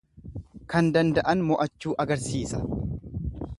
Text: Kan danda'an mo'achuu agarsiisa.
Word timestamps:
Kan 0.73 0.89
danda'an 0.95 1.45
mo'achuu 1.51 1.95
agarsiisa. 2.05 2.65